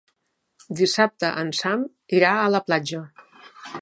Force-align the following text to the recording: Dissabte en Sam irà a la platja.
Dissabte 0.79 1.29
en 1.41 1.51
Sam 1.59 1.83
irà 2.21 2.33
a 2.39 2.49
la 2.57 2.63
platja. 2.71 3.03